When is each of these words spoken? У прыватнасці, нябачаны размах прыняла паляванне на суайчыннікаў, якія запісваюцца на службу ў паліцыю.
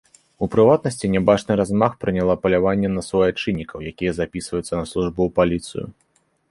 У 0.45 0.47
прыватнасці, 0.53 1.09
нябачаны 1.15 1.57
размах 1.61 1.91
прыняла 2.05 2.33
паляванне 2.47 2.89
на 2.97 3.01
суайчыннікаў, 3.09 3.77
якія 3.93 4.11
запісваюцца 4.23 4.69
на 4.79 4.83
службу 4.95 5.19
ў 5.27 5.29
паліцыю. 5.39 5.85